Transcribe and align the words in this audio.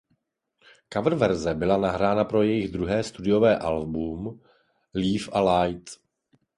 Coververze 0.93 1.53
byla 1.55 1.77
nahrána 1.77 2.23
pro 2.25 2.41
jejich 2.43 2.71
druhé 2.71 3.03
studiové 3.03 3.57
album 3.59 4.41
"Leave 4.93 5.25
a 5.31 5.41
Light". 5.63 5.89